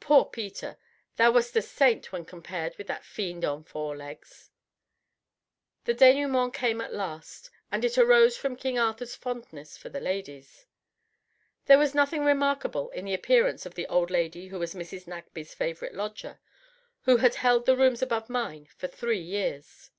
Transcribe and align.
Poor 0.00 0.24
Peter! 0.24 0.78
thou 1.16 1.30
wast 1.30 1.54
a 1.54 1.60
saint 1.60 2.10
when 2.10 2.24
compared 2.24 2.74
with 2.78 2.86
that 2.86 3.04
fiend 3.04 3.44
on 3.44 3.62
four 3.62 3.94
legs. 3.94 4.50
The 5.84 5.92
denouement 5.92 6.54
came 6.54 6.80
at 6.80 6.94
last, 6.94 7.50
and 7.70 7.84
it 7.84 7.98
arose 7.98 8.34
from 8.34 8.56
King 8.56 8.78
Arthur's 8.78 9.14
fondness 9.14 9.76
for 9.76 9.90
the 9.90 10.00
ladies. 10.00 10.64
There 11.66 11.76
was 11.76 11.94
nothing 11.94 12.24
remarkable 12.24 12.88
in 12.92 13.04
the 13.04 13.12
appearance 13.12 13.66
of 13.66 13.74
the 13.74 13.86
old 13.88 14.10
lady 14.10 14.48
who 14.48 14.58
was 14.58 14.72
Mrs. 14.72 15.06
Nagsby's 15.06 15.52
favorite 15.52 15.92
lodger, 15.94 16.40
who 17.02 17.18
had 17.18 17.34
held 17.34 17.66
the 17.66 17.76
rooms 17.76 18.00
above 18.00 18.30
mine 18.30 18.68
for 18.74 18.88
three 18.88 19.20
years. 19.20 19.90